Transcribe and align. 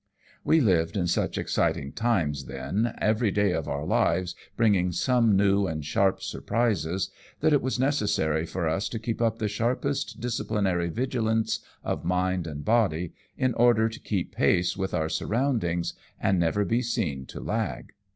We 0.43 0.61
lived 0.61 0.97
in 0.97 1.05
such 1.05 1.37
exciting 1.37 1.91
times 1.93 2.45
then, 2.45 2.95
everj'' 2.99 3.35
day 3.35 3.51
of 3.51 3.67
our 3.67 3.85
lives 3.85 4.33
bringing 4.57 4.91
some 4.91 5.35
new 5.37 5.67
and 5.67 5.85
sharp 5.85 6.23
surprises, 6.23 7.11
that 7.41 7.53
it 7.53 7.61
was 7.61 7.79
necessary 7.79 8.43
for 8.47 8.67
us 8.67 8.89
to 8.89 8.97
keep 8.99 9.21
up 9.21 9.37
the 9.37 9.47
sharpest 9.47 10.19
disciplinary 10.19 10.89
vigilance 10.89 11.59
of 11.83 12.03
mind 12.03 12.47
and 12.47 12.65
body, 12.65 13.13
in 13.37 13.53
order 13.53 13.87
to 13.89 13.99
keep 13.99 14.33
pace 14.33 14.75
with 14.75 14.95
our 14.95 15.07
surroundings, 15.07 15.93
and 16.19 16.39
never 16.39 16.65
be 16.65 16.81
seen 16.81 17.27
to 17.27 17.39
lag. 17.39 17.91